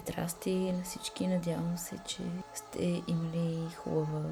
[0.00, 2.22] Здрасти на всички, надявам се, че
[2.54, 4.22] сте имали хубава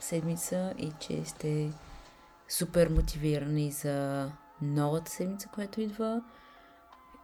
[0.00, 1.70] седмица и че сте
[2.48, 4.28] супер мотивирани за
[4.62, 6.22] новата седмица, която идва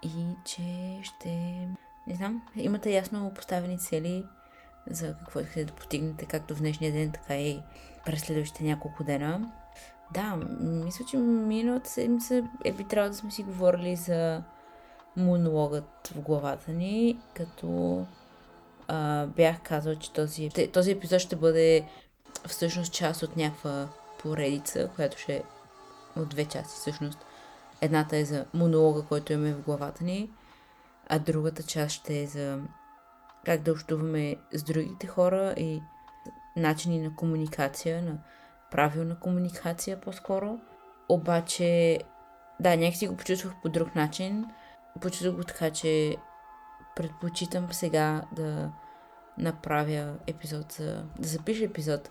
[0.02, 1.30] и че ще,
[2.06, 4.24] не знам, имате ясно поставени цели
[4.90, 7.62] за какво искате да постигнете, както в днешния ден, така и
[8.06, 9.52] през следващите няколко дена.
[10.14, 14.42] Да, мисля, че миналата седмица е би трябвало да сме си говорили за
[15.16, 18.06] монологът в главата ни, като
[18.88, 21.88] а, бях казал, че този, този епизод ще бъде
[22.48, 23.88] всъщност част от някаква
[24.22, 25.42] поредица, която ще е
[26.16, 27.18] от две части всъщност.
[27.80, 30.30] Едната е за монолога, който имаме в главата ни,
[31.08, 32.58] а другата част ще е за
[33.44, 35.82] как да общуваме с другите хора и
[36.56, 38.18] начини на комуникация, на
[38.70, 40.58] правилна комуникация по-скоро.
[41.08, 41.98] Обаче,
[42.60, 44.46] да, някакси го почувствах по друг начин.
[45.00, 46.16] Почувствах го така, че
[46.96, 48.72] предпочитам сега да
[49.38, 51.04] направя епизод за...
[51.18, 52.10] да запиша епизод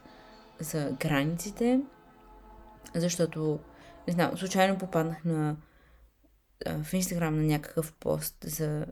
[0.60, 1.82] за границите,
[2.96, 3.60] защото,
[4.08, 5.56] не знам, случайно попаднах на
[6.84, 8.86] в Инстаграм на някакъв пост за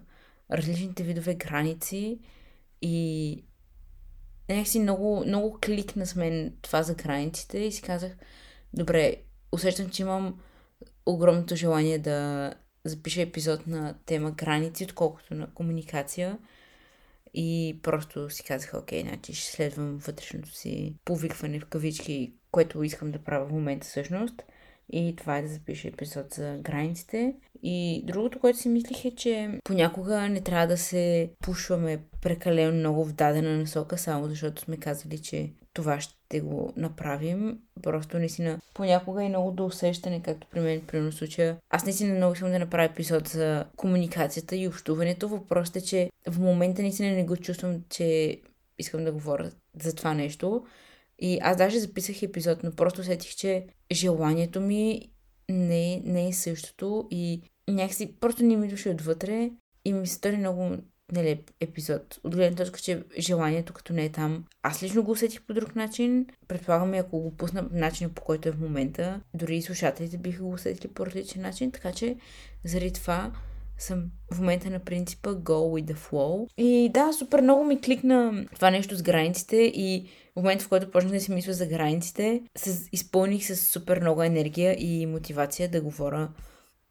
[0.52, 2.20] различните видове граници
[2.82, 3.46] и
[4.50, 8.12] някакси много, много кликна с мен това за границите и си казах,
[8.74, 9.16] добре,
[9.52, 10.40] усещам, че имам
[11.06, 16.38] огромното желание да запиша епизод на тема граници, отколкото на комуникация.
[17.34, 23.12] И просто си казах, окей, значи ще следвам вътрешното си повикване в кавички, което искам
[23.12, 24.44] да правя в момента всъщност.
[24.94, 27.36] И това е да запиша епизод за границите.
[27.64, 33.06] И другото, което си мислих е, че понякога не трябва да се пушваме прекалено много
[33.06, 37.60] в дадена насока, само защото сме казали, че това ще го направим.
[37.82, 41.58] Просто наистина понякога е много до усещане, както при мен, при случая.
[41.70, 45.28] Аз наистина много искам да направя епизод за комуникацията и общуването.
[45.28, 48.38] Въпросът е, че в момента наистина не го чувствам, че
[48.80, 49.52] искам да говоря
[49.84, 50.66] за това нещо.
[51.20, 55.10] И аз даже записах епизод, но просто сетих, че желанието ми
[55.50, 59.52] не, не е същото и някакси просто не ми дошли отвътре
[59.86, 60.78] и ми се стори много
[61.12, 62.20] нелеп епизод.
[62.24, 64.46] От гледна точка, че желанието като не е там.
[64.64, 66.26] Аз лично го усетих по друг начин.
[66.48, 70.52] Предполагам ако го пусна начина по който е в момента, дори и слушателите биха го
[70.52, 72.16] усетили по различен начин, така че
[72.64, 73.32] заради това
[73.78, 76.48] съм в момента на принципа go with the flow.
[76.58, 80.92] И да, супер много ми кликна това нещо с границите и в момента, в който
[80.92, 85.82] почнах да си мисля за границите, се изпълних с супер много енергия и мотивация да
[85.82, 86.30] говоря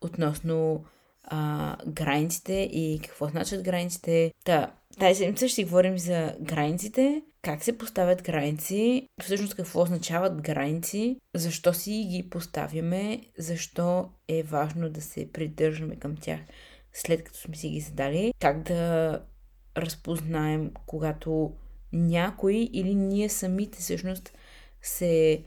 [0.00, 0.84] относно
[1.30, 4.32] а, границите и какво значат границите.
[4.44, 10.42] Та, тази седмица ще си говорим за границите, как се поставят граници, всъщност какво означават
[10.42, 16.40] граници, защо си ги поставяме, защо е важно да се придържаме към тях
[16.92, 19.22] след като сме си ги задали, как да
[19.76, 21.52] разпознаем, когато
[21.92, 24.32] някой или ние самите всъщност
[24.82, 25.42] се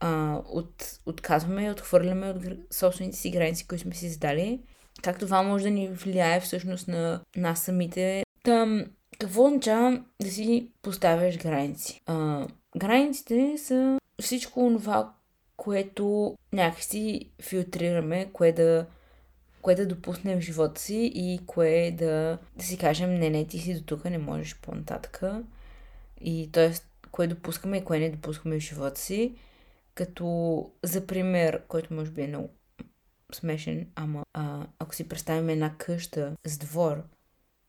[0.00, 4.60] а, от, отказваме и отхвърляме от собствените си граници, които сме си задали.
[5.02, 8.24] Как това може да ни влияе всъщност на нас самите.
[8.42, 8.84] Там,
[9.18, 12.00] какво означава да си поставяш граници?
[12.06, 12.46] А,
[12.76, 15.12] границите са всичко това,
[15.56, 18.86] което някакси филтрираме, кое да
[19.62, 23.58] кое да допуснем в живота си и кое да, да си кажем, не, не, ти
[23.58, 25.22] си до тук, не можеш по-нататък.
[26.20, 26.72] И т.е.
[27.10, 29.34] кое допускаме и кое не допускаме в живота си.
[29.94, 32.50] Като, за пример, който може би е много
[33.36, 37.02] смешен, ама а, ако си представим една къща с двор,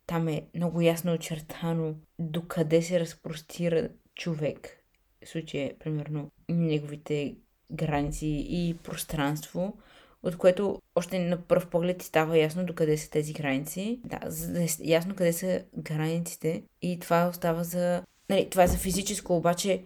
[0.07, 4.78] там е много ясно очертано докъде се разпростира човек.
[5.25, 7.35] В случая, примерно, неговите
[7.72, 9.78] граници и пространство
[10.23, 14.00] от което още на първ поглед ти става ясно докъде са тези граници.
[14.06, 18.03] Да, за да е ясно къде са границите и това остава за...
[18.29, 19.84] Нали, това е за физическо, обаче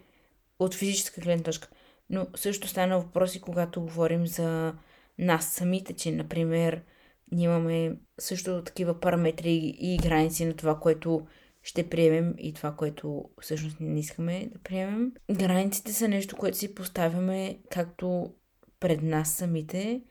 [0.59, 1.67] от физическа гледна точка.
[2.09, 4.73] Но също стана въпроси, когато говорим за
[5.19, 6.83] нас самите, че, например,
[7.31, 11.27] имаме също такива параметри и граници на това, което
[11.63, 15.11] ще приемем и това, което всъщност не искаме да приемем.
[15.31, 18.33] Границите са нещо, което си поставяме както
[18.79, 20.01] пред нас самите,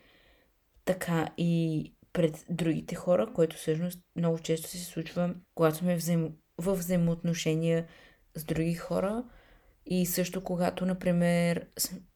[0.84, 6.32] така и пред другите хора, което всъщност много често се случва, когато сме взаимо...
[6.58, 7.86] в взаимоотношения
[8.34, 9.24] с други хора
[9.86, 11.66] и също когато, например,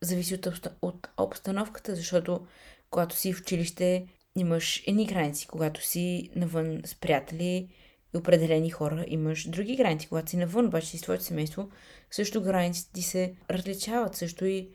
[0.02, 0.40] зависи
[0.82, 2.46] от обстановката, защото
[2.90, 4.06] когато си в училище
[4.36, 7.68] имаш едни граници, когато си навън с приятели
[8.14, 11.70] и определени хора имаш други граници, когато си навън, обаче си с твоето семейство,
[12.10, 14.70] също границите ти се различават, също и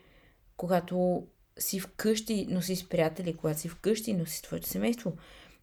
[0.58, 1.28] когато
[1.60, 5.14] си вкъщи, но си с приятели, когато си вкъщи, но си с твоето семейство.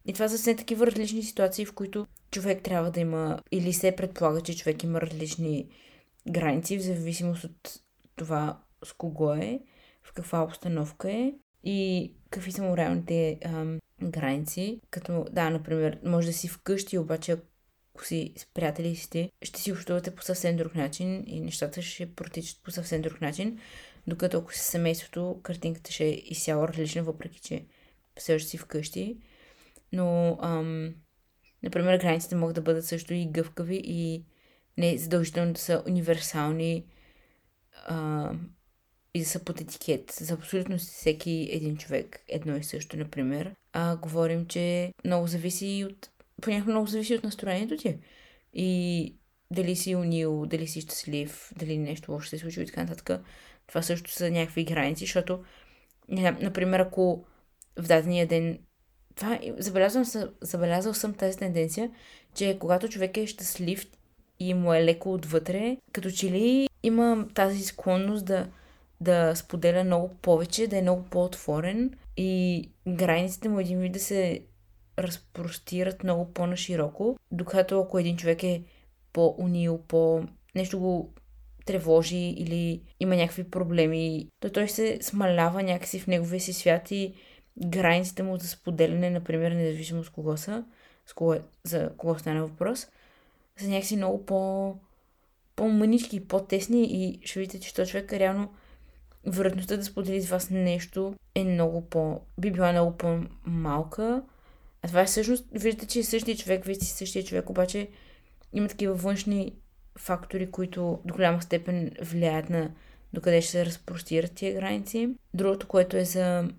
[0.05, 3.95] И това са все такива различни ситуации, в които човек трябва да има, или се
[3.95, 5.69] предполага, че човек има различни
[6.27, 7.79] граници, в зависимост от
[8.15, 9.59] това с кого е,
[10.03, 11.33] в каква обстановка е.
[11.63, 14.79] И какви са моралните ам, граници.
[14.89, 19.71] Като, да, например, може да си вкъщи, обаче ако си с приятели си, ще си
[19.71, 23.59] общувате по съвсем друг начин и нещата ще протичат по съвсем друг начин,
[24.07, 27.65] докато ако си семейството, картинката ще е изцяло различна, въпреки че
[28.17, 29.17] все още си вкъщи.
[29.91, 30.95] Но, ам,
[31.63, 34.25] например, границите могат да бъдат също и гъвкави и
[34.77, 36.85] не задължително да са универсални
[37.85, 38.31] а,
[39.13, 40.11] и са под етикет.
[40.11, 43.51] За абсолютно всеки един човек едно и също, например.
[43.73, 46.09] А говорим, че много зависи от...
[46.41, 47.97] Понякога много зависи от настроението ти.
[48.53, 49.15] И
[49.51, 53.21] дали си унил, дали си щастлив, дали нещо лошо се случи и така нататък.
[53.67, 55.43] Това също са някакви граници, защото,
[56.09, 57.25] например, ако
[57.79, 58.59] в дадения ден
[59.15, 60.05] това, забелязвам,
[60.41, 61.91] забелязал съм тази тенденция,
[62.35, 63.85] че когато човек е щастлив
[64.39, 68.47] и му е леко отвътре, като че ли има тази склонност да,
[69.03, 74.41] да споделя много повече, да е много по-отворен и границите му един вид да се
[74.99, 78.63] разпростират много по-нашироко, докато ако един човек е
[79.13, 80.23] по-унил, по...
[80.55, 81.13] нещо го
[81.65, 87.13] тревожи или има някакви проблеми, то той се смалява някакси в неговия си свят и
[87.65, 90.63] границите му за споделяне, например, независимо с кого са,
[91.05, 92.87] с кого, е, за кого стане въпрос,
[93.57, 94.75] са някакси много по,
[95.55, 98.53] по-мънички, по-тесни и ще видите, че този човек реално
[99.25, 102.21] вероятността да сподели с вас нещо е много по...
[102.37, 104.23] би била много по-малка.
[104.81, 107.89] А това е всъщност, виждате, че е същия човек, вие сте същия човек, обаче
[108.53, 109.53] има такива външни
[109.99, 112.71] фактори, които до голяма степен влияят на
[113.13, 115.09] докъде ще се разпростират тия граници.
[115.33, 116.49] Другото, което е за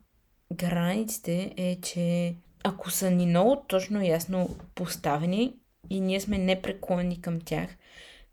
[0.53, 2.35] границите е, че
[2.65, 5.57] ако са ни много точно ясно поставени
[5.91, 7.77] и ние сме непреклонни към тях,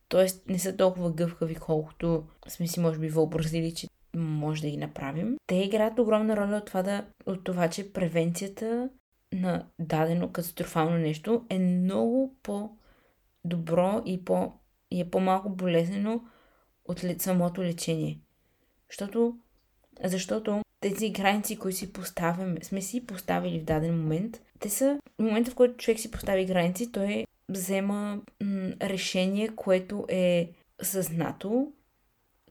[0.10, 0.52] т.е.
[0.52, 5.38] не са толкова гъвкави, колкото сме си може би въобразили, че може да ги направим.
[5.48, 8.90] Те играят огромна роля от това, да, от това че превенцията
[9.34, 14.54] на дадено катастрофално нещо е много по-добро и, по,
[14.92, 16.22] и е по-малко болезнено
[16.86, 18.20] от самото лечение.
[18.90, 19.38] Защото,
[20.04, 25.24] защото тези граници, които си поставяме, сме си поставили в даден момент, те са в
[25.24, 31.72] момента, в който човек си постави граници, той взема м- решение, което е съзнато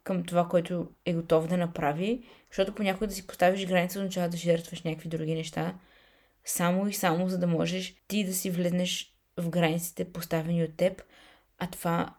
[0.04, 4.36] към това, което е готов да направи, защото понякога да си поставиш граница означава да
[4.36, 5.78] жертваш някакви други неща,
[6.44, 11.02] само и само за да можеш ти да си влезнеш в границите поставени от теб,
[11.58, 12.14] а това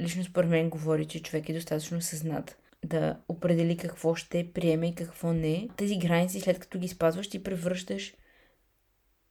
[0.00, 4.94] лично според мен говори, че човек е достатъчно съзнат да определи какво ще приеме и
[4.94, 5.68] какво не.
[5.76, 8.14] Тези граници, след като ги спазваш, ти превръщаш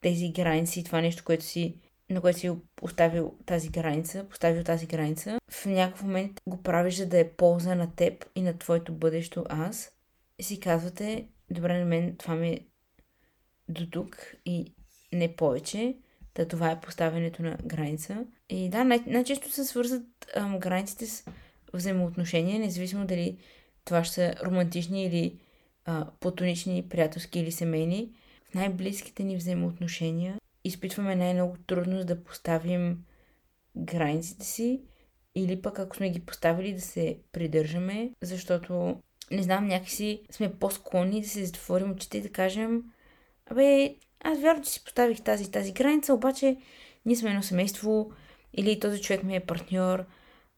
[0.02, 1.76] тези граници, това нещо, което си,
[2.10, 2.52] на което си
[2.82, 7.76] оставил тази граница, поставил тази граница, в някакъв момент го правиш, за да е полза
[7.76, 9.92] на теб и на твоето бъдещо аз.
[10.40, 12.60] И си казвате, добре, на мен това ми е
[13.70, 14.74] до тук и
[15.14, 15.96] не повече.
[16.36, 18.26] Да, това е поставянето на граница.
[18.50, 20.04] И да, най- най-често се свързват
[20.36, 21.24] ам, границите с
[21.74, 23.38] взаимоотношения, независимо дали
[23.86, 25.40] това ще са романтични или
[25.86, 28.12] а, платонични, приятелски или семейни.
[28.52, 30.38] В най-близките ни взаимоотношения
[30.68, 33.04] изпитваме най-много трудност да поставим
[33.78, 34.82] границите си
[35.36, 39.02] или пък ако сме ги поставили да се придържаме, защото
[39.32, 42.84] не знам, някакси сме по-склонни да се затворим очите и да кажем
[43.52, 46.58] Абе, аз вярвам, че си поставих тази тази граница, обаче
[47.06, 48.12] ние сме едно семейство
[48.54, 50.06] или този човек ми е партньор,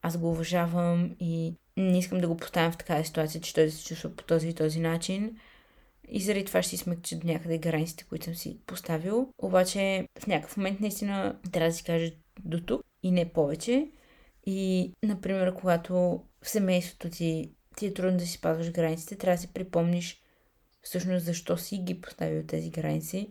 [0.02, 3.84] аз го уважавам и не искам да го поставям в такава ситуация, че той се
[3.84, 5.36] чувства по този и този начин.
[6.10, 9.32] И заради това ще си смъкча до някъде границите, които съм си поставил.
[9.38, 12.12] Обаче в някакъв момент наистина трябва да си кажа
[12.44, 13.90] до тук и не повече.
[14.46, 15.94] И, например, когато
[16.42, 20.22] в семейството ти ти е трудно да си спазваш границите, трябва да си припомниш
[20.82, 23.30] всъщност защо си ги поставил тези граници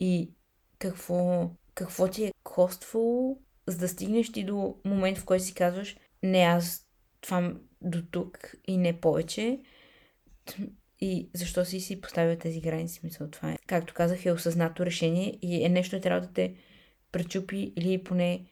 [0.00, 0.30] и
[0.78, 5.96] какво, какво ти е коствало за да стигнеш ти до момент, в който си казваш,
[6.22, 6.86] не аз
[7.20, 9.60] това до тук и не повече.
[11.00, 13.00] И защо си си поставил тези граници?
[13.02, 13.58] Мисъл, това е.
[13.66, 16.54] Както казах, е осъзнато решение и е нещо, което трябва да те
[17.12, 18.44] пречупи или поне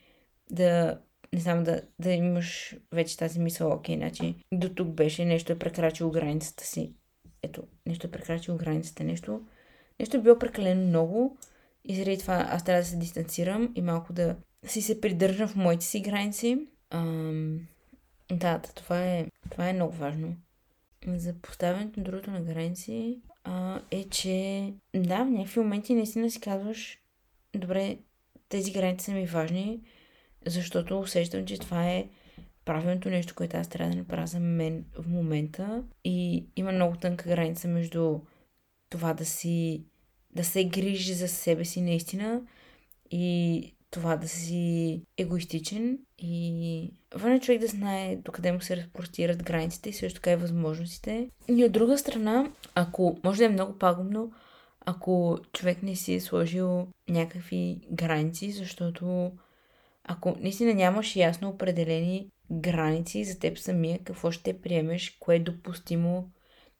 [0.50, 1.00] да,
[1.32, 5.58] не знам, да, да имаш вече тази мисъл, окей, значи до тук беше, нещо е
[5.58, 6.92] прекрачило границата си.
[7.42, 9.42] Ето, нещо е прекрачило границата, нещо,
[10.00, 11.38] нещо е било прекалено много
[11.84, 14.36] и заради това аз трябва да се дистанцирам и малко да
[14.66, 16.66] си се придържам в моите си граници.
[16.90, 17.60] Ам,
[18.32, 20.36] да, това е, това е много важно.
[21.06, 26.40] За поставянето на другото на граници а, е, че да, в някакви моменти наистина си
[26.40, 26.98] казваш
[27.54, 27.98] добре,
[28.48, 29.80] тези граници са ми важни,
[30.46, 32.08] защото усещам, че това е
[32.64, 35.84] правилното нещо, което аз трябва да направя за мен в момента.
[36.04, 38.20] И има много тънка граница между
[38.90, 39.84] това да си
[40.30, 42.42] да се грижи за себе си наистина
[43.10, 49.42] и това да си егоистичен и важно е човек да знае докъде му се разпростират
[49.42, 51.30] границите и също така и възможностите.
[51.48, 54.32] И от друга страна, ако може да е много пагубно,
[54.80, 59.32] ако човек не си е сложил някакви граници, защото
[60.04, 66.30] ако наистина нямаш ясно определени граници за теб самия, какво ще приемеш, кое е допустимо,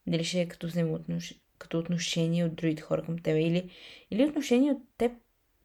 [0.07, 3.71] дали ще е като взаимоотношение, като отношение от другите хора към теб или,
[4.11, 5.13] или отношение от теб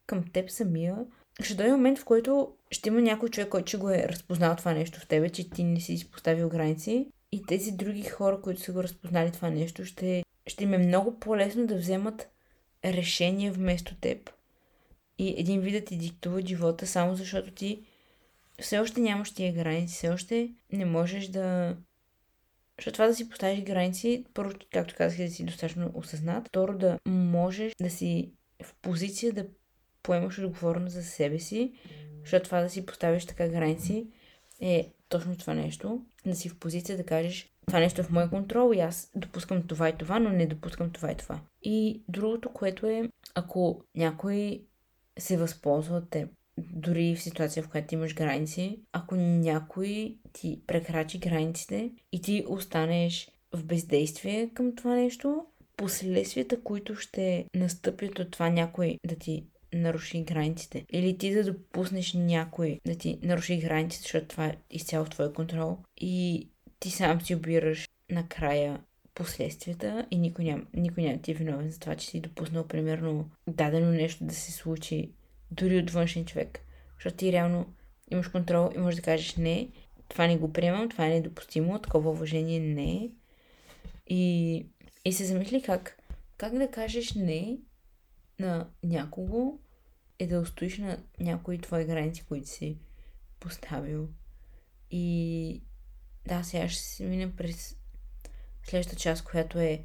[0.06, 0.96] към теб самия,
[1.42, 4.72] ще дойде момент, в който ще има някой човек, който ще го е разпознал това
[4.72, 7.08] нещо в тебе, че ти не си изпоставил граници.
[7.32, 11.20] И тези други хора, които са го разпознали това нещо, ще, ще им е много
[11.20, 12.28] по-лесно да вземат
[12.84, 14.30] решение вместо теб.
[15.18, 17.82] И един вид да ти диктува живота, само защото ти
[18.60, 21.76] все още нямаш тия граници, все още не можеш да...
[22.78, 26.98] Защото това да си поставиш граници, първо, както казах, да си достатъчно осъзнат, второ да
[27.06, 28.30] можеш да си
[28.62, 29.46] в позиция да
[30.04, 31.72] поемаш отговорност за себе си,
[32.20, 34.06] защото това да си поставиш така граници
[34.60, 36.00] е точно това нещо.
[36.26, 39.66] Да си в позиция да кажеш това нещо е в моя контрол и аз допускам
[39.66, 41.40] това и това, но не допускам това и това.
[41.62, 44.62] И другото, което е, ако някой
[45.18, 51.18] се възползва от теб, дори в ситуация, в която имаш граници, ако някой ти прекрачи
[51.18, 55.46] границите и ти останеш в бездействие към това нещо,
[55.76, 60.86] последствията, които ще настъпят от това някой да ти наруши границите.
[60.92, 65.78] Или ти да допуснеш някой да ти наруши границите, защото това е изцяло твой контрол.
[65.96, 66.48] И
[66.80, 68.80] ти сам си обираш накрая
[69.14, 73.30] последствията и никой няма, никой няма ти е виновен за това, че си допуснал примерно
[73.48, 75.10] дадено нещо да се случи
[75.50, 76.60] дори от външен човек.
[76.94, 77.66] Защото ти реално
[78.10, 79.68] имаш контрол и можеш да кажеш не,
[80.08, 83.10] това не го приемам, това е недопустимо, такова уважение не е.
[84.06, 84.66] И,
[85.04, 85.98] и се замисли как,
[86.36, 87.58] как да кажеш не
[88.38, 89.58] на някого
[90.24, 92.78] е да устоиш на някои твои граници, които си
[93.40, 94.08] поставил.
[94.90, 95.62] И
[96.26, 97.76] да, сега ще се минем през
[98.62, 99.84] следващата част, която е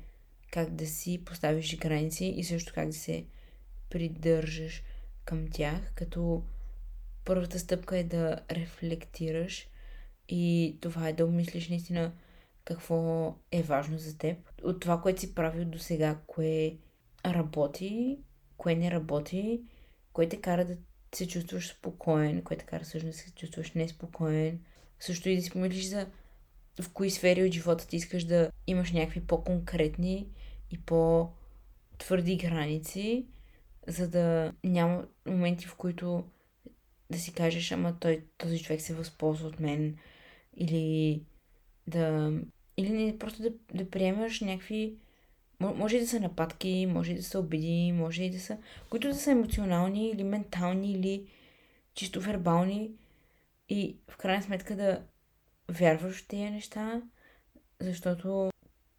[0.52, 3.26] как да си поставиш граници и също как да се
[3.90, 4.84] придържаш
[5.26, 6.44] към тях, като
[7.26, 9.68] първата стъпка е да рефлектираш
[10.30, 12.12] и това е да умислиш наистина
[12.66, 14.38] какво е важно за теб.
[14.64, 16.78] От това, което си правил до сега, кое
[17.26, 18.20] работи,
[18.58, 19.62] кое не работи,
[20.14, 20.78] кое те кара да
[21.16, 24.60] се чувстваш спокоен, кое те кара също да се чувстваш неспокоен.
[25.00, 26.08] Също и да си помислиш за
[26.82, 30.28] в кои сфери от живота ти искаш да имаш някакви по-конкретни
[30.72, 33.26] и по-твърди граници,
[33.88, 36.24] за да няма моменти, в които
[37.10, 39.98] да си кажеш, ама той, този човек се възползва от мен.
[40.58, 41.22] Или
[41.88, 42.34] да...
[42.78, 44.96] Или просто да, да приемаш някакви...
[45.60, 48.58] Може и да са нападки, може и да са обиди, може и да са...
[48.90, 51.26] Които да са емоционални или ментални, или
[51.94, 52.92] чисто вербални.
[53.70, 55.02] И в крайна сметка да
[55.72, 57.02] вярваш в тези неща,
[57.80, 58.52] защото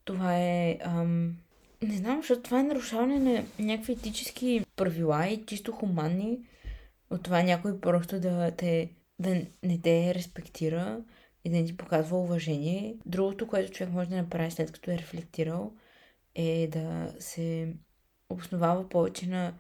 [0.05, 0.79] това е...
[0.81, 1.37] Ам...
[1.83, 6.39] Не знам, защото това е нарушаване на някакви етически правила и чисто хуманни
[7.11, 11.01] от това някой просто да, те, да не те респектира
[11.45, 12.97] и да не ти показва уважение.
[13.07, 15.73] Другото, което човек може да направи след като е рефлектирал,
[16.35, 17.75] е да се
[18.29, 19.55] обосновава повече на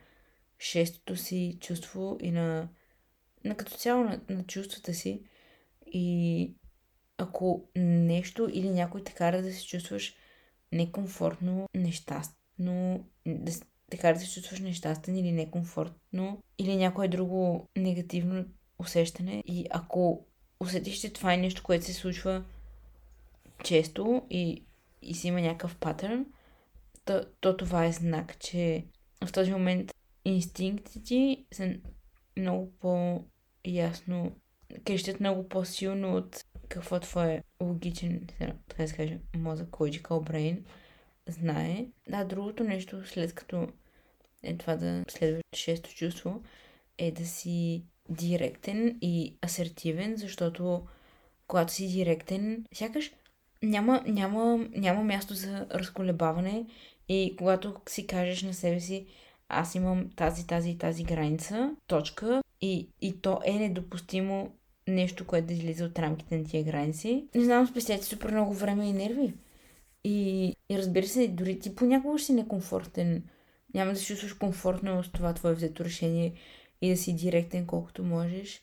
[0.59, 2.69] шестото си чувство и на,
[3.45, 5.23] на като цяло на, на чувствата си.
[5.87, 6.55] И
[7.19, 10.15] ако нещо или някой те кара да се чувстваш
[10.73, 13.53] некомфортно, нещастно, да,
[13.91, 18.45] така да се чувстваш нещастен или некомфортно, или някое друго негативно
[18.79, 19.43] усещане.
[19.47, 20.27] И ако
[20.61, 22.45] усетиш, че това е нещо, което се случва
[23.65, 24.65] често и,
[25.03, 26.27] и си има някакъв патърн,
[27.05, 28.85] то, то това е знак, че
[29.25, 29.93] в този момент
[30.25, 31.75] инстинктите ти са
[32.37, 34.37] много по-ясно,
[34.85, 38.27] крещят много по-силно от какво е твой логичен,
[38.69, 40.63] така да се каже, мозък, logical brain
[41.29, 41.87] знае.
[42.09, 43.69] Да, другото нещо, след като
[44.43, 46.43] е това да следваш шесто чувство,
[46.99, 50.87] е да си директен и асертивен, защото
[51.47, 53.13] когато си директен, сякаш
[53.63, 56.67] няма, няма, няма място за разколебаване
[57.09, 59.07] и когато си кажеш на себе си,
[59.49, 64.53] аз имам тази, тази и тази граница, точка, и, и то е недопустимо
[64.89, 67.29] нещо, което да излиза от рамките на тия граници.
[67.35, 69.35] Не знам, спестете супер много време и нерви.
[70.05, 73.23] И, и разбира се, дори ти понякога ще си некомфортен
[73.75, 76.35] няма да се чувстваш комфортно с това твое взето решение
[76.83, 78.63] и да си директен колкото можеш.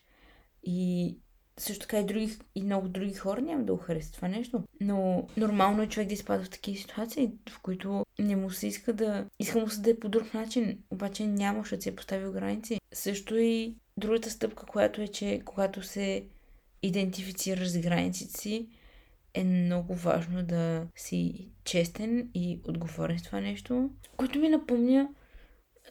[0.63, 1.18] И
[1.57, 4.63] също така и, други, и много други хора няма да харесат това нещо.
[4.81, 8.93] Но нормално е човек да изпада в такива ситуации, в които не му се иска
[8.93, 9.25] да...
[9.39, 12.79] Иска му се да е по друг начин, обаче няма, защото си е поставил граници.
[12.93, 16.23] Също и другата стъпка, която е, че когато се
[16.83, 18.67] идентифицираш с границите си,
[19.33, 25.09] е много важно да си честен и отговорен с това нещо, което ми напомня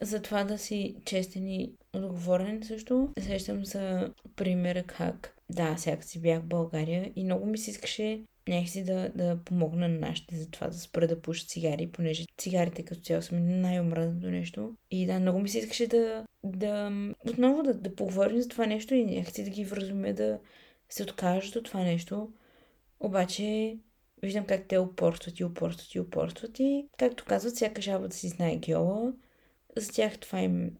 [0.01, 3.09] за това да си честен и отговорен също.
[3.19, 8.21] Сещам за примера как да, сега си бях в България и много ми се искаше
[8.47, 12.83] някакси да, да помогна на нашите за това да спра да пушат цигари, понеже цигарите
[12.83, 14.75] като цяло са ми най-омразното нещо.
[14.91, 16.91] И да, много ми се искаше да, да
[17.29, 20.39] отново да, да поговорим за това нещо и някакси да ги вразумя да
[20.89, 22.31] се откажат от това нещо.
[22.99, 23.77] Обаче
[24.23, 28.27] виждам как те упорстват и упорстват и упорстват и както казват, всяка жаба да си
[28.27, 29.13] знае геола.
[29.81, 30.71] За тях това им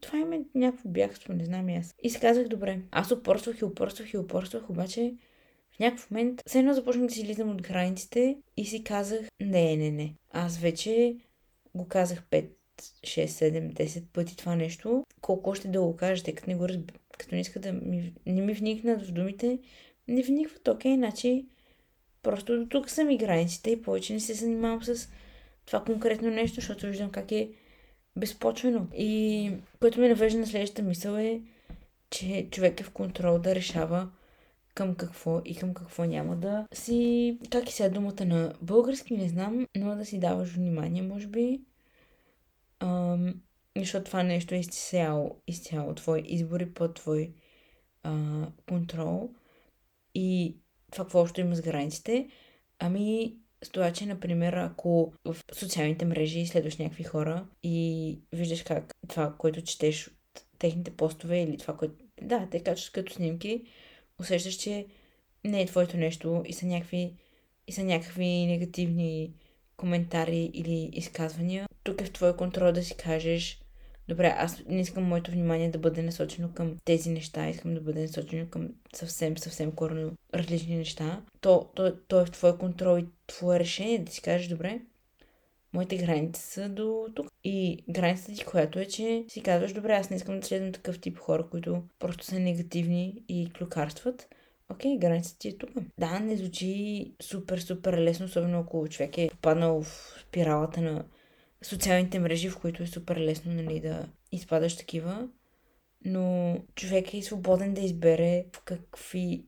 [0.00, 1.94] това им е някакво бягство, не знам и аз.
[2.02, 5.14] И си казах, добре, аз упорствах и упорствах и упорствах, обаче
[5.70, 9.76] в някакъв момент все едно започнах да си излизам от границите и си казах, не,
[9.76, 10.14] не, не.
[10.30, 11.16] Аз вече
[11.74, 12.48] го казах 5,
[12.80, 15.04] 6, 7, 10 пъти това нещо.
[15.20, 16.92] Колко още да го кажете, като не го разб...
[17.18, 18.12] като не иска да ми...
[18.26, 19.58] не ми вникнат в думите,
[20.08, 21.46] не вникват, окей, значи
[22.22, 25.08] просто до тук са ми границите и повече не се занимавам с
[25.66, 27.50] това конкретно нещо, защото виждам как е
[28.16, 28.86] безпочвено.
[28.94, 31.42] И което ме навежда на следващата мисъл е,
[32.10, 34.10] че човек е в контрол да решава
[34.74, 37.38] към какво и към какво няма да си...
[37.50, 41.60] Как и сега думата на български, не знам, но да си даваш внимание, може би.
[42.80, 43.34] Ам,
[43.76, 47.32] защото това нещо е изцяло, изцяло твой избор и под твой
[48.02, 49.30] а, контрол.
[50.14, 50.56] И
[50.92, 52.28] това какво още има с границите.
[52.78, 58.94] Ами, с това, че, например, ако в социалните мрежи следваш някакви хора и виждаш как
[59.08, 61.94] това, което четеш от техните постове или това, което...
[62.22, 63.62] Да, те качват като снимки,
[64.20, 64.86] усещаш, че
[65.44, 67.14] не е твоето нещо и са някакви,
[67.66, 69.32] и са някакви негативни
[69.76, 71.68] коментари или изказвания.
[71.84, 73.59] Тук е в твой контрол да си кажеш
[74.10, 78.02] добре, аз не искам моето внимание да бъде насочено към тези неща, искам да бъде
[78.02, 83.06] насочено към съвсем, съвсем корено различни неща, то, то, то е в твой контрол и
[83.26, 84.80] твое решение да си кажеш, добре,
[85.72, 87.26] моите граници са до тук.
[87.44, 91.00] И границата ти, която е, че си казваш, добре, аз не искам да следвам такъв
[91.00, 94.28] тип хора, които просто са негативни и клюкарстват.
[94.68, 95.70] Окей, границата ти е тук.
[95.98, 101.04] Да, не звучи супер, супер лесно, особено ако човек е попаднал в спиралата на
[101.64, 105.28] социалните мрежи, в които е супер лесно нали, да изпадаш такива.
[106.04, 109.44] Но човек е свободен да избере в какви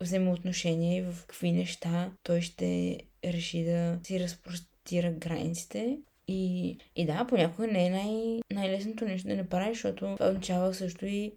[0.00, 5.98] взаимоотношения и в какви неща той ще реши да си разпростира границите.
[6.28, 10.74] И, и да, понякога не е най- най-лесното нещо да не правиш, защото това означава
[10.74, 11.34] също и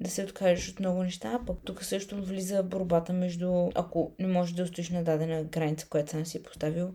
[0.00, 1.40] да се откажеш от много неща.
[1.46, 6.10] Пък тук също влиза борбата между, ако не можеш да устоиш на дадена граница, която
[6.10, 6.94] сам си е поставил,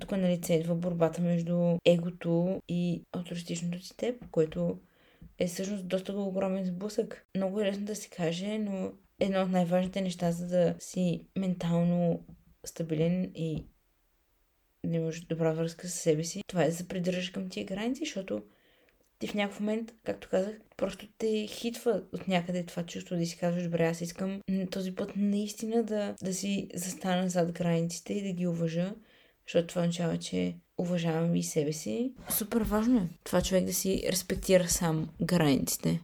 [0.00, 4.78] тук на лице идва борбата между егото и автористичното си теб, което
[5.38, 7.26] е всъщност доста огромен сблъсък.
[7.36, 12.24] Много е лесно да се каже, но едно от най-важните неща, за да си ментално
[12.64, 13.64] стабилен и
[14.86, 18.04] да имаш добра връзка с себе си, това е да се придържаш към тия граници,
[18.04, 18.42] защото
[19.18, 23.38] ти в някакъв момент, както казах, просто те хитва от някъде това чувство да си
[23.38, 28.32] казваш, добре, аз искам този път наистина да, да си застана зад границите и да
[28.32, 28.94] ги уважа,
[29.50, 32.12] защото това означава, че уважавам и себе си.
[32.28, 36.00] Супер важно е това човек да си респектира сам границите.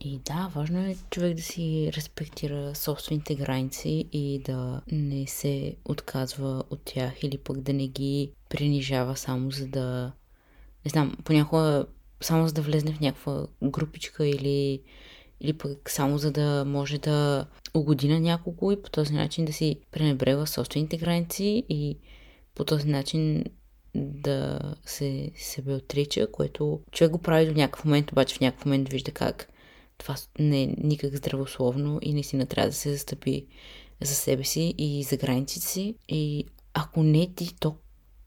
[0.00, 6.64] И да, важно е човек да си респектира собствените граници и да не се отказва
[6.70, 10.12] от тях или пък да не ги принижава само за да...
[10.84, 11.86] Не знам, понякога
[12.20, 14.82] само за да влезне в някаква групичка или,
[15.40, 19.52] или пък само за да може да угоди на няколко и по този начин да
[19.52, 21.98] си пренебрегва собствените граници и
[22.60, 23.44] по този начин
[23.94, 28.88] да се себе отрича, което човек го прави до някакъв момент, обаче в някакъв момент
[28.88, 29.48] вижда как
[29.98, 33.46] това не е никак здравословно и наистина трябва да се застъпи
[34.00, 35.94] за себе си и за границите си.
[36.08, 36.44] И
[36.74, 37.76] ако не ти, то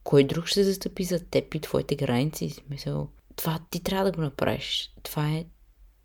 [0.03, 2.49] кой друг ще застъпи за теб и твоите граници?
[2.49, 4.93] Смисъл, това ти трябва да го направиш.
[5.03, 5.45] Това е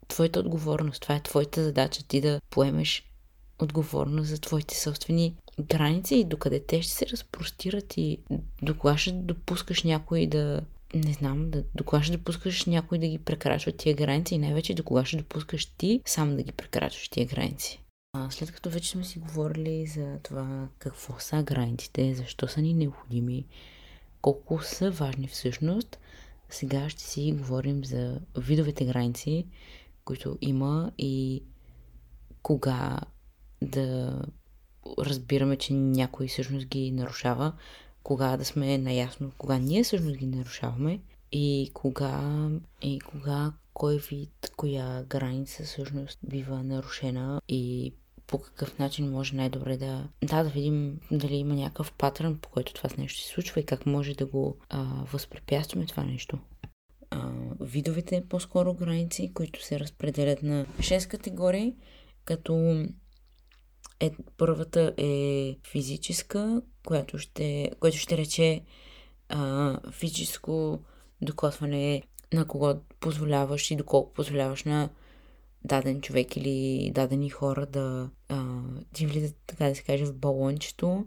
[0.09, 3.11] твоята отговорност, това е твоята задача ти да поемеш
[3.59, 8.19] отговорност за твоите собствени граници и докъде те ще се разпростират и
[8.63, 10.61] до кога ще допускаш някой да
[10.95, 14.75] не знам, да, до кога ще допускаш някой да ги прекрачва тия граници и най-вече
[14.75, 17.83] до кога ще допускаш ти сам да ги прекрачваш тия граници.
[18.13, 22.75] А, след като вече сме си говорили за това какво са границите, защо са ни
[22.75, 23.45] необходими,
[24.21, 25.99] колко са важни всъщност,
[26.51, 29.47] Сега ще си говорим за видовете граници,
[30.05, 31.43] които има и
[32.43, 33.01] кога
[33.63, 34.23] да
[34.99, 37.53] разбираме, че някой всъщност ги нарушава,
[38.03, 41.01] кога да сме наясно, кога ние всъщност ги нарушаваме
[41.33, 42.49] и кога,
[42.83, 47.93] и кога кой вид, коя граница всъщност бива нарушена и
[48.27, 52.75] по какъв начин може най-добре да, да, да видим дали има някакъв патърн, по който
[52.75, 56.39] това нещо се случва и как може да го а, възпрепятстваме това нещо.
[57.11, 61.75] А, видовете по-скоро граници, които се разпределят на 6 категории,
[62.25, 62.85] като
[64.01, 68.63] е, първата е физическа, която ще, което ще рече
[69.29, 70.81] а, физическо
[71.23, 74.89] докосване на кого позволяваш и доколко позволяваш на
[75.65, 78.11] даден човек или дадени хора да
[78.93, 81.07] ти влизат, така да се каже, в балончето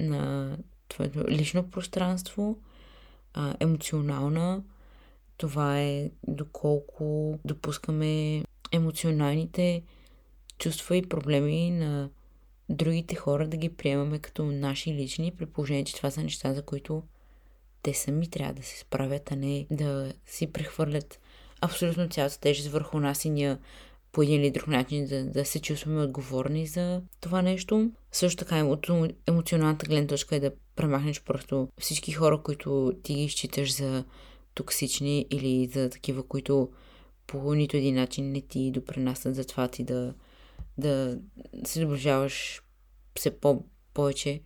[0.00, 0.56] на
[0.88, 2.58] твоето лично пространство,
[3.34, 4.62] а, емоционална.
[5.36, 9.82] Това е доколко допускаме емоционалните
[10.58, 12.10] чувства и проблеми на
[12.68, 16.62] другите хора да ги приемаме като наши лични, при положение, че това са неща, за
[16.62, 17.02] които
[17.82, 21.20] те сами трябва да се справят, а не да си прехвърлят
[21.60, 23.56] абсолютно цялата тежест върху нас и ние
[24.12, 27.90] по един или друг начин да, да се чувстваме отговорни за това нещо.
[28.12, 28.76] Също така
[29.26, 34.04] емоционалната гледна точка е да премахнеш просто всички хора, които ти ги считаш за
[34.54, 36.68] токсични или за такива, които
[37.26, 40.14] по нито един начин не ти допринасят за това ти да,
[40.78, 41.18] да
[41.64, 42.62] се доближаваш
[43.14, 44.40] все по- повече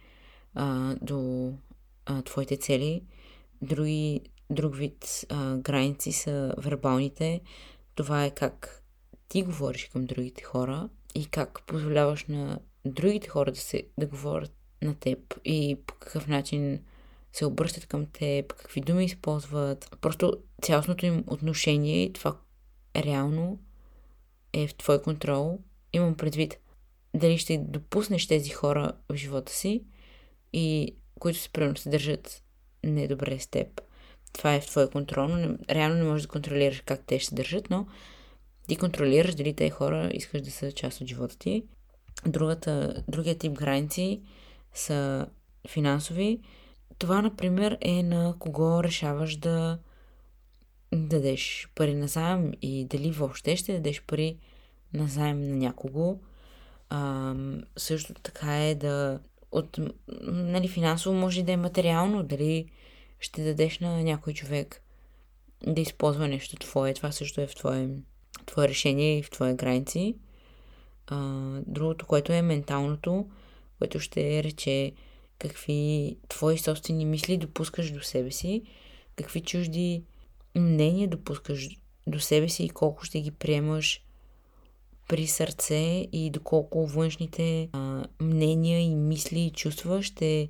[0.54, 1.52] а, до
[2.06, 3.02] а, твоите цели.
[3.62, 7.40] Други, друг вид а, граници са вербалните.
[7.94, 8.82] Това е как
[9.28, 14.52] ти говориш към другите хора и как позволяваш на другите хора да, се, да говорят
[14.82, 16.80] на теб и по какъв начин
[17.32, 19.96] се обръщат към теб, какви думи използват.
[20.00, 22.36] Просто цялостното им отношение и това
[22.96, 23.58] реално
[24.52, 25.58] е в твой контрол.
[25.92, 26.58] Имам предвид
[27.14, 29.84] дали ще допуснеш тези хора в живота си
[30.52, 32.42] и които се примерно се държат
[32.84, 33.80] недобре с теб.
[34.32, 37.28] Това е в твой контрол, но не, реално не можеш да контролираш как те ще
[37.28, 37.86] се държат, но
[38.68, 41.64] ти контролираш дали тези хора искаш да са част от живота ти.
[42.26, 44.22] Другата, другия тип граници
[44.74, 45.26] са
[45.68, 46.40] финансови.
[46.98, 49.78] Това, например, е на кого решаваш да
[50.92, 54.38] дадеш пари на заем и дали въобще ще дадеш пари
[54.94, 56.20] на заем на някого.
[56.90, 57.34] А,
[57.76, 59.20] също така е да
[59.52, 59.78] от,
[60.22, 62.70] нали, финансово може да е материално, дали
[63.20, 64.82] ще дадеш на някой човек
[65.66, 66.94] да използва нещо твое.
[66.94, 67.88] Това също е в твое,
[68.46, 70.16] твое решение и в твои граници.
[71.06, 71.16] А,
[71.66, 73.28] другото, което е менталното,
[73.78, 74.92] което ще рече
[75.38, 78.62] какви твои собствени мисли допускаш до себе си,
[79.16, 80.02] какви чужди
[80.54, 81.68] мнения допускаш
[82.06, 84.04] до себе си и колко ще ги приемаш
[85.10, 90.48] при сърце и доколко външните а, мнения и мисли и чувства ще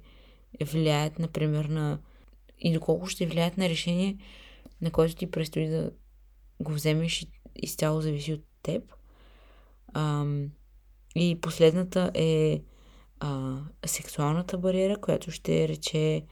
[0.61, 1.99] влияят, например, на
[2.59, 4.17] и доколко ще влияят на решение,
[4.81, 5.91] на което ти предстои да
[6.61, 8.83] го вземеш и изцяло зависи от теб.
[9.93, 10.27] А,
[11.15, 12.61] и последната е
[13.21, 16.25] а, сексуалната бариера, която ще рече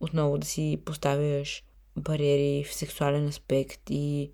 [0.00, 1.64] отново да си поставяш
[1.96, 4.30] бариери в сексуален аспект и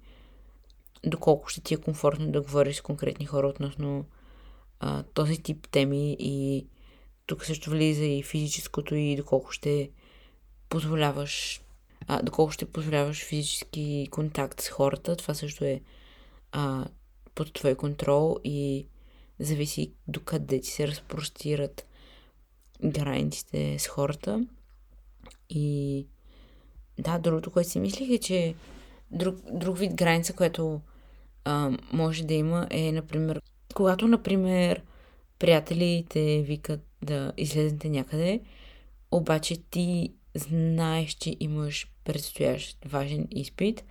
[1.07, 4.05] доколко ще ти е комфортно да говориш с конкретни хора относно
[4.81, 6.66] а, този тип теми и
[7.27, 9.90] тук също влиза и физическото и доколко ще
[10.69, 11.61] позволяваш
[12.07, 15.16] а, доколко ще позволяваш физически контакт с хората.
[15.16, 15.81] Това също е
[16.53, 16.87] а,
[17.35, 18.87] под твой контрол и
[19.38, 21.87] зависи докъде ти се разпростират
[22.85, 24.47] границите с хората.
[25.51, 26.07] И
[26.99, 28.55] да, другото, което си мислих е, че
[29.11, 30.81] друг, друг вид граница, което
[31.47, 33.41] а, може да има е, например,
[33.75, 34.83] когато, например,
[35.39, 38.41] приятели те викат да излезете някъде,
[39.11, 43.85] обаче ти знаеш, че имаш предстоящ важен изпит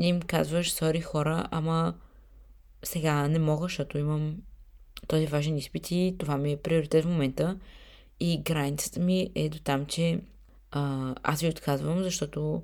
[0.00, 1.94] и им казваш, сори хора, ама
[2.82, 4.36] сега не мога, защото имам
[5.08, 7.58] този важен изпит и това ми е приоритет в момента
[8.20, 10.20] и границата ми е до там, че
[10.70, 12.62] а, аз ви отказвам, защото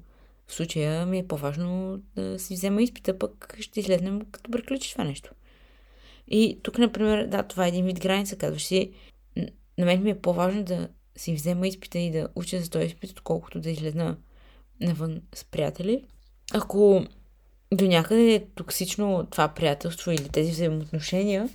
[0.48, 5.04] в случая ми е по-важно да си взема изпита, пък ще излезнем като приключи това
[5.04, 5.30] нещо.
[6.28, 8.92] И тук, например, да, това е един вид граница, казваш си,
[9.78, 13.10] на мен ми е по-важно да си взема изпита и да уча за този изпит,
[13.10, 14.16] отколкото да излезна
[14.80, 16.04] навън с приятели.
[16.54, 17.06] Ако
[17.72, 21.48] до някъде е токсично това приятелство или тези взаимоотношения,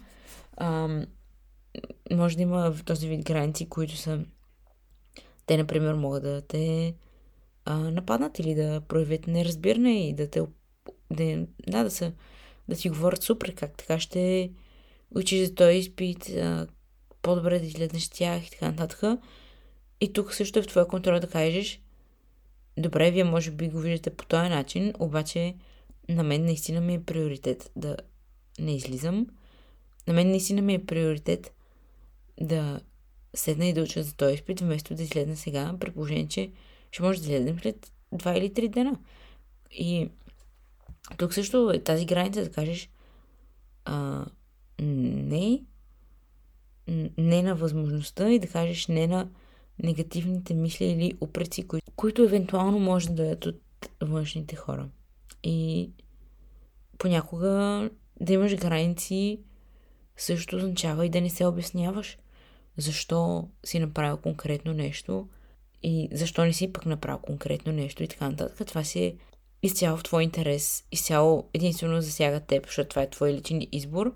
[0.57, 1.05] ам,
[2.11, 4.19] може да има в този вид граници, които са
[5.45, 6.93] те, например, могат да те
[7.65, 10.41] а, нападнат или да проявят неразбиране и да те
[11.11, 12.11] да, да, да, са,
[12.69, 14.51] да ти говорят супер, как така ще
[15.15, 16.67] учиш за този изпит, а,
[17.21, 19.19] по-добре да изгледнеш тях и така нататък.
[20.01, 21.81] И тук също е в твоя контрол да кажеш,
[22.77, 25.55] добре, вие може би го виждате по този начин, обаче
[26.09, 27.97] на мен наистина ми е приоритет да
[28.59, 29.27] не излизам.
[30.07, 31.53] На мен наистина ми е приоритет
[32.41, 32.81] да
[33.33, 36.51] седна и да уча за този изпит, вместо да изгледна сега, при положение, че
[36.91, 38.99] ще може да изгледам след два или три дена.
[39.71, 40.09] И
[41.17, 42.89] тук също е тази граница да кажеш
[43.85, 44.25] а,
[44.79, 45.63] не,
[47.17, 49.29] не на възможността и да кажеш не на
[49.83, 53.61] негативните мисли или упреци, кои, които евентуално може да дадат от
[54.01, 54.89] външните хора.
[55.43, 55.89] И
[56.97, 57.89] понякога
[58.21, 59.39] да имаш граници
[60.17, 62.17] също означава и да не се обясняваш
[62.77, 65.27] защо си направил конкретно нещо
[65.83, 68.67] и защо не си пък направил конкретно нещо и така нататък.
[68.67, 69.15] Това си е
[69.63, 74.15] изцяло в твой интерес, изцяло единствено засяга теб, защото това е твой личен избор.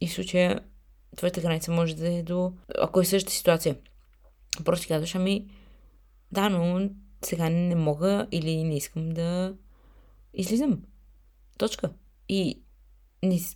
[0.00, 0.60] И в случая
[1.16, 2.52] твоята граница може да е до...
[2.78, 3.76] Ако е същата ситуация,
[4.64, 5.50] просто казваш, ами
[6.32, 6.90] да, но
[7.24, 9.54] сега не мога или не искам да
[10.34, 10.82] излизам.
[11.58, 11.90] Точка.
[12.28, 12.62] И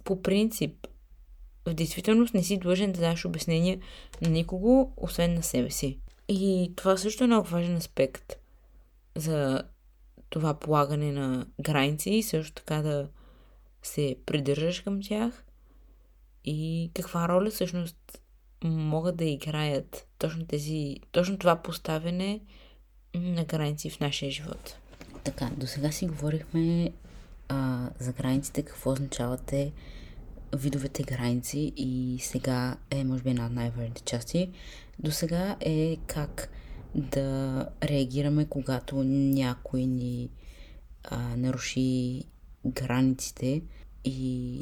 [0.04, 0.86] по принцип,
[1.66, 3.80] в действителност не си длъжен да даш обяснение
[4.22, 6.00] на никого, освен на себе си.
[6.28, 8.32] И това също е много важен аспект
[9.16, 9.62] за
[10.30, 13.08] това полагане на граници и също така да
[13.82, 15.44] се придържаш към тях
[16.44, 18.20] и каква роля всъщност
[18.64, 22.40] могат да играят точно тези, точно това поставяне
[23.14, 24.76] на граници в нашия живот.
[25.24, 26.92] Така, до сега си говорихме
[27.48, 29.72] а, за границите, какво означават те,
[30.56, 34.50] видовете граници и сега е, може би, една от най-важните части.
[34.98, 36.48] До сега е как
[36.94, 40.30] да реагираме, когато някой ни
[41.04, 42.22] а, наруши
[42.66, 43.62] границите
[44.04, 44.60] и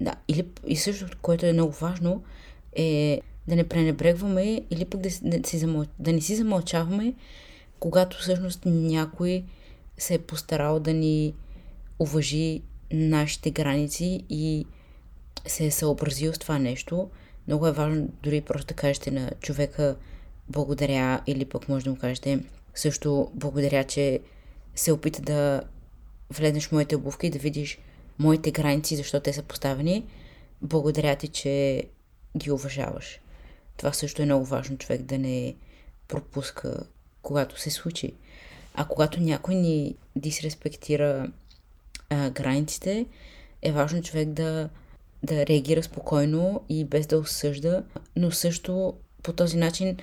[0.00, 2.22] да, или и също, което е много важно,
[2.76, 5.66] е да не пренебрегваме или пък да, си
[5.98, 7.14] да не си замълчаваме,
[7.78, 9.44] когато всъщност някой
[9.98, 11.34] се е постарал да ни
[11.98, 14.66] уважи нашите граници и
[15.46, 17.10] се е съобразил с това нещо.
[17.46, 19.96] Много е важно дори просто да кажете на човека
[20.48, 22.40] благодаря или пък може да му кажете
[22.74, 24.20] също благодаря, че
[24.74, 25.62] се опита да
[26.30, 27.78] влезеш в моите обувки и да видиш
[28.18, 30.04] моите граници, защо те са поставени.
[30.62, 31.84] Благодаря ти, че
[32.36, 33.20] ги уважаваш.
[33.76, 35.54] Това също е много важно човек да не
[36.08, 36.86] пропуска,
[37.22, 38.12] когато се случи.
[38.74, 41.32] А когато някой ни дисреспектира
[42.10, 43.06] а, границите,
[43.62, 44.68] е важно човек да,
[45.22, 47.82] да реагира спокойно и без да осъжда,
[48.16, 49.96] но също по този начин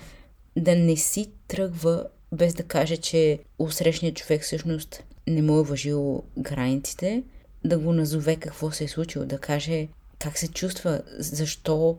[0.56, 6.24] да не си тръгва без да каже, че усрещният човек всъщност не му е уважил
[6.38, 7.24] границите,
[7.66, 9.88] да го назове какво се е случило, да каже
[10.20, 11.98] как се чувства, защо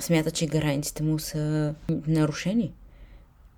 [0.00, 2.72] смята, че границите му са нарушени.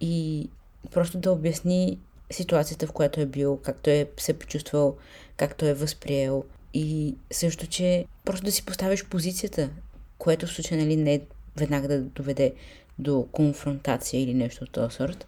[0.01, 0.49] И
[0.91, 1.99] просто да обясни
[2.31, 4.97] ситуацията, в която е бил, как той е се почувствал,
[5.37, 6.45] как той е възприел.
[6.75, 9.71] И също, че просто да си поставиш позицията,
[10.19, 11.21] което в случай нали, не е
[11.57, 12.55] веднага да доведе
[12.99, 15.27] до конфронтация или нещо от този сорт.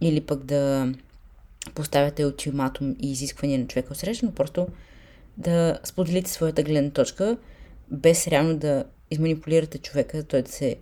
[0.00, 0.92] Или пък да
[1.74, 4.68] поставяте ултиматум и изисквания на човека от среща, но просто
[5.36, 7.36] да споделите своята гледна точка,
[7.90, 10.76] без реално да изманипулирате човека, той да се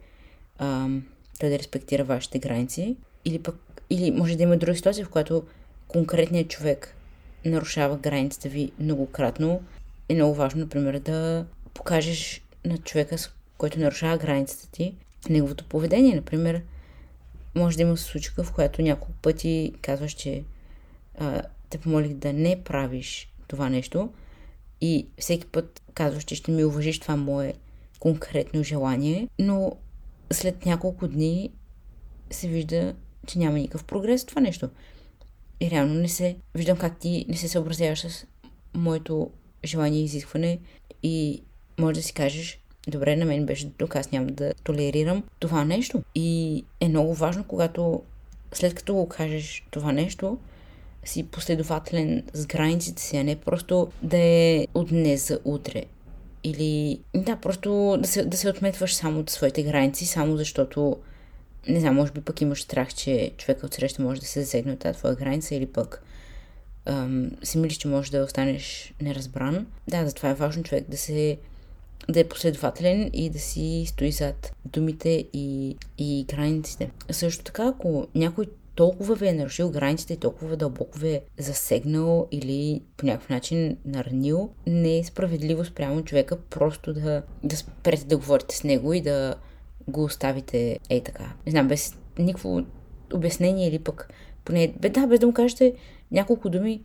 [0.58, 1.06] ам,
[1.40, 2.96] той да респектира вашите граници.
[3.24, 3.56] Или пък,
[3.90, 5.42] или може да има друга ситуация, в която
[5.88, 6.94] конкретният човек
[7.44, 9.62] нарушава границите ви многократно.
[10.08, 13.16] Е много важно, например, да покажеш на човека,
[13.58, 14.94] който нарушава границата ти,
[15.30, 16.14] неговото поведение.
[16.14, 16.62] Например,
[17.54, 20.44] може да има случка, в която няколко пъти казваш, че
[21.18, 24.12] а, те помолих да не правиш това нещо
[24.80, 27.54] и всеки път казваш, че ще ми уважиш това мое
[28.00, 29.76] конкретно желание, но
[30.32, 31.50] след няколко дни
[32.30, 32.94] се вижда,
[33.26, 34.70] че няма никакъв прогрес в това нещо.
[35.60, 38.26] И реално не се виждам как ти не се съобразяваш с
[38.74, 39.30] моето
[39.64, 40.58] желание и изискване
[41.02, 41.42] и
[41.78, 46.02] може да си кажеш, добре, на мен беше тук, аз няма да толерирам това нещо.
[46.14, 48.02] И е много важно, когато
[48.52, 50.38] след като го кажеш това нещо,
[51.04, 55.84] си последователен с границите си, а не просто да е от днес за утре.
[56.44, 60.96] Или, да, просто да се, да се отметваш само от своите граници, само защото,
[61.68, 64.72] не знам, може би пък имаш страх, че човека от среща може да се засегне
[64.72, 66.02] от тази твоя граница или пък
[66.86, 69.66] ам, си мислиш, че може да останеш неразбран.
[69.88, 71.38] Да, затова е важно човек да се
[72.08, 76.90] да е последователен и да си стои зад думите и, и границите.
[77.10, 82.28] Също така, ако някой толкова ви е нарушил границите и толкова дълбоко ви е засегнал
[82.30, 88.16] или по някакъв начин наранил, не е справедливо спрямо човека просто да, да спрете да
[88.16, 89.34] говорите с него и да
[89.88, 91.32] го оставите ей така.
[91.46, 92.62] Не знам, без никакво
[93.14, 94.08] обяснение или пък
[94.44, 95.74] поне, бе, да, без да му кажете
[96.14, 96.80] няколко думи,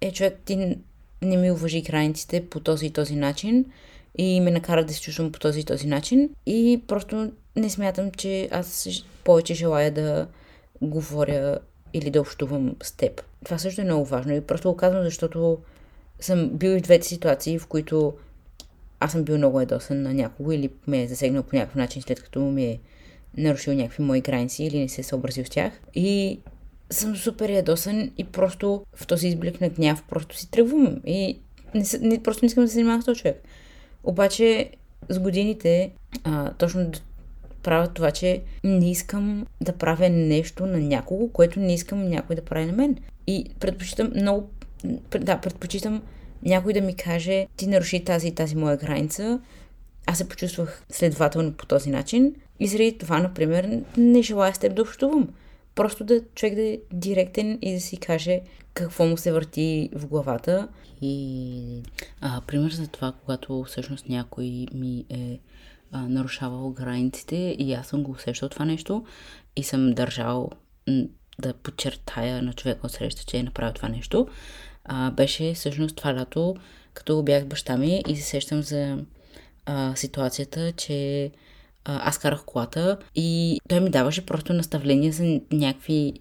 [0.00, 0.76] е, човек, ти
[1.22, 3.64] не ми уважи границите по този и този начин
[4.18, 8.10] и ме накара да се чувствам по този и този начин и просто не смятам,
[8.10, 8.88] че аз
[9.24, 10.28] повече желая да
[10.82, 11.58] говоря
[11.94, 13.22] или да общувам с теб.
[13.44, 15.58] Това също е много важно и просто го казвам, защото
[16.20, 18.14] съм бил и в двете ситуации, в които
[19.00, 22.22] аз съм бил много едосен на някого или ме е засегнал по някакъв начин, след
[22.22, 22.80] като ми е
[23.36, 25.72] нарушил някакви мои граници или не се е съобразил с тях.
[25.94, 26.40] И
[26.90, 31.38] съм супер ядосен и просто в този изблик на гняв просто си тръгвам и
[31.74, 33.42] не, не, просто не искам да се занимавам с този човек.
[34.04, 34.70] Обаче
[35.08, 35.90] с годините
[36.24, 36.90] а, точно
[37.62, 42.42] правя това, че не искам да правя нещо на някого, което не искам някой да
[42.42, 42.96] прави на мен.
[43.26, 44.50] И предпочитам много...
[45.20, 46.02] Да, предпочитам
[46.42, 49.40] някой да ми каже, ти наруши тази и тази моя граница,
[50.06, 54.74] аз се почувствах следователно по този начин и заради това, например, не желая с теб
[54.74, 55.28] да общувам.
[55.74, 58.40] Просто да човек да е директен и да си каже
[58.74, 60.68] какво му се върти в главата.
[61.02, 61.82] И
[62.20, 65.38] а, пример за това, когато всъщност някой ми е
[65.92, 69.04] а, нарушавал границите и аз съм го усещал това нещо
[69.56, 70.50] и съм държал
[71.38, 74.28] да подчертая на човека от среща, че е направил това нещо,
[74.84, 76.56] а, беше всъщност това лято,
[76.94, 78.98] като бях баща ми и се сещам за
[79.66, 81.30] а, ситуацията, че
[81.84, 86.12] аз карах колата и той ми даваше просто наставления за някакви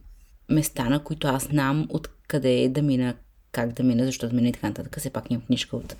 [0.50, 3.14] места, на които аз знам откъде е да мина,
[3.52, 5.00] как да мина, защо да мина и така нататък.
[5.00, 5.96] Все пак имам книжка от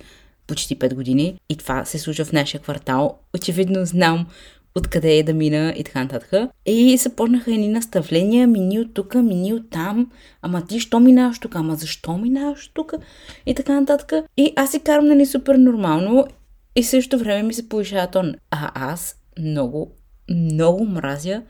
[0.46, 3.18] почти 5 години и това се случва в нашия квартал.
[3.34, 4.26] Очевидно знам
[4.74, 6.50] откъде е да мина и така нататък.
[6.66, 10.10] И започнаха едни наставления, мини от тук, мини от там,
[10.42, 12.92] ама ти що минаваш тук, ама защо минаваш тук
[13.46, 14.12] и така нататък.
[14.36, 16.26] И аз си карам нали супер нормално
[16.76, 18.34] и също време ми се повишава тон.
[18.50, 19.92] А аз много,
[20.30, 21.42] много мразя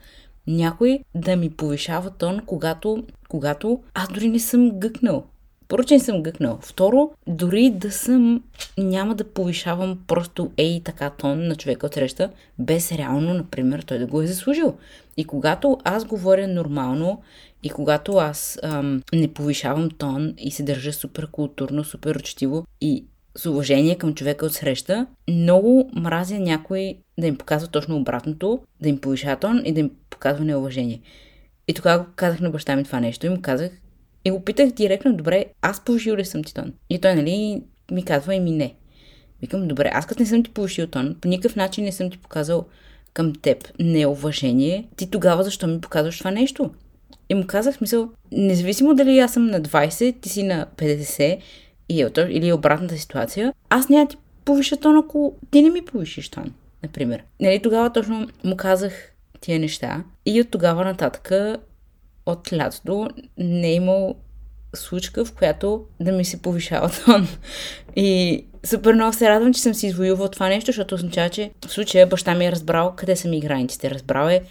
[0.47, 5.23] някой да ми повишава тон, когато, когато аз дори не съм гъкнал.
[5.67, 6.59] Първо, че не съм гъкнал.
[6.61, 8.43] Второ, дори да съм,
[8.77, 13.97] няма да повишавам просто ей така тон на човека от среща, без реално, например, той
[13.97, 14.73] да го е заслужил.
[15.17, 17.21] И когато аз говоря нормално
[17.63, 23.05] и когато аз ам, не повишавам тон и се държа супер културно, супер учтиво и
[23.35, 28.89] с уважение към човека от среща, много мразя някой да им показва точно обратното, да
[28.89, 31.01] им повишава тон и да им показва неуважение.
[31.67, 33.71] И тогава казах на баща ми това нещо и му казах,
[34.25, 36.73] и го питах директно, добре, аз повишил ли съм ти тон?
[36.89, 38.75] И той, нали, ми казва, ми не.
[39.41, 42.17] Викам, добре, аз като не съм ти повишил тон, по никакъв начин не съм ти
[42.17, 42.65] показал
[43.13, 46.71] към теб неуважение, ти тогава защо ми показваш това нещо?
[47.29, 51.39] И му казах, смисъл, независимо дали аз съм на 20, ти си на 50
[51.91, 56.29] и, или е обратната ситуация, аз няма ти повиша тон, ако ти не ми повишиш
[56.29, 57.23] тон, например.
[57.39, 61.31] Нали, тогава точно му казах тия неща и от тогава нататък
[62.25, 64.15] от лятото не е имал
[64.75, 67.27] случка, в която да ми се повишава тон.
[67.95, 71.71] И супер много се радвам, че съм си извоювал това нещо, защото означава, че в
[71.71, 73.91] случая баща ми е разбрал къде са ми границите.
[73.91, 74.41] Разбрал е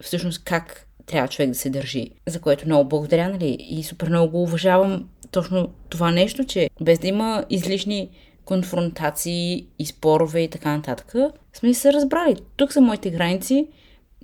[0.00, 3.56] всъщност как трябва човек да се държи, за което много благодаря, нали?
[3.60, 8.10] И супер много го уважавам точно това нещо, че без да има излишни
[8.44, 11.12] конфронтации и спорове и така нататък,
[11.52, 12.36] сме се разбрали.
[12.56, 13.66] Тук са моите граници,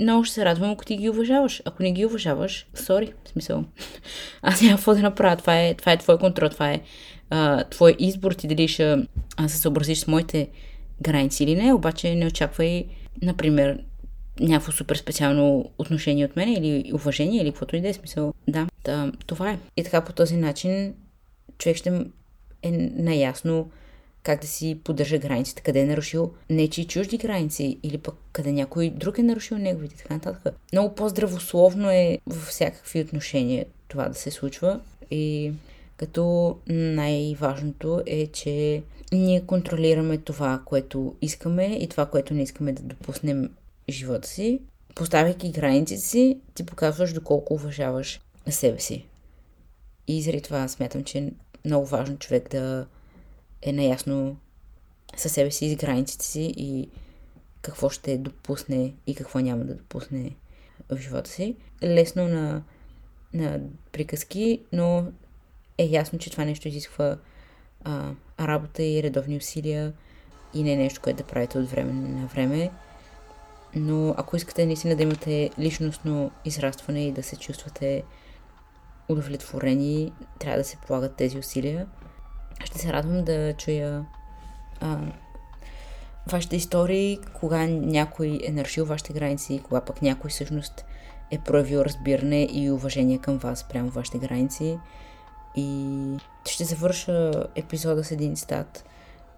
[0.00, 1.62] много ще се радвам, ако ти ги уважаваш.
[1.64, 3.64] Ако не ги уважаваш, сори, смисъл.
[4.42, 5.36] Аз няма какво да направя.
[5.36, 6.80] Това е, това е твой контрол, това е
[7.30, 10.48] а, твой избор ти дали ще а, се съобразиш с моите
[11.02, 12.84] граници или не, обаче не очаквай,
[13.22, 13.78] например,
[14.40, 18.34] някакво супер специално отношение от мен или уважение или каквото и да е смисъл.
[18.48, 19.58] Да, да, това е.
[19.76, 20.94] И така по този начин
[21.58, 22.04] човек ще
[22.62, 23.70] е наясно
[24.22, 28.90] как да си поддържа границите, къде е нарушил нечи чужди граници или пък къде някой
[28.90, 30.54] друг е нарушил неговите, така нататък.
[30.72, 35.52] Много по-здравословно е във всякакви отношения това да се случва и
[35.96, 42.82] като най-важното е, че ние контролираме това, което искаме и това, което не искаме да
[42.82, 43.50] допуснем
[43.88, 44.60] живота си.
[44.94, 48.20] Поставяйки границите си, ти показваш доколко уважаваш
[48.52, 49.06] себе си.
[50.08, 51.32] И заради това смятам, че е
[51.64, 52.86] много важно човек да
[53.62, 54.36] е наясно
[55.16, 56.88] със себе си с границите си и
[57.62, 60.36] какво ще допусне и какво няма да допусне
[60.88, 61.56] в живота си.
[61.82, 62.62] Лесно на,
[63.34, 63.60] на
[63.92, 65.06] приказки, но
[65.78, 67.18] е ясно, че това нещо изисква
[67.84, 69.92] а, работа и редовни усилия
[70.54, 72.70] и не е нещо, което да правите от време на време.
[73.74, 78.02] Но ако искате наистина да имате личностно израстване и да се чувствате
[79.12, 81.86] удовлетворени, трябва да се полагат тези усилия.
[82.64, 84.04] Ще се радвам да чуя
[84.80, 84.98] а,
[86.32, 90.84] вашите истории, кога някой е нарушил вашите граници, кога пък някой всъщност
[91.30, 94.78] е проявил разбиране и уважение към вас прямо вашите граници.
[95.56, 95.98] И
[96.48, 98.84] ще завърша епизода с един стат,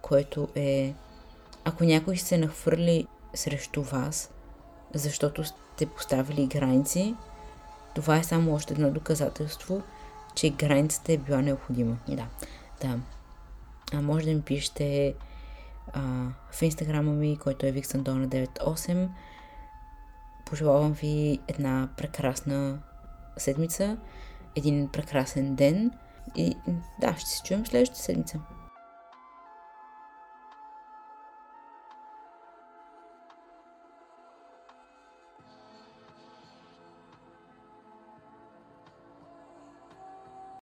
[0.03, 0.95] който е
[1.65, 4.31] ако някой се нахвърли срещу вас,
[4.95, 7.15] защото сте поставили граници,
[7.95, 9.83] това е само още едно доказателство,
[10.35, 11.97] че границата е била необходима.
[12.09, 12.27] Да,
[12.81, 12.99] да.
[13.93, 15.15] А може да ми пишете
[15.93, 16.01] а,
[16.53, 19.09] в инстаграма ми, който е vixandona98.
[20.45, 22.79] Пожелавам ви една прекрасна
[23.37, 23.97] седмица,
[24.57, 25.91] един прекрасен ден
[26.37, 26.57] и
[27.01, 28.39] да, ще се чуем следващата седмица.